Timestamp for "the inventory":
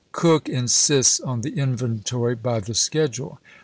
1.41-2.33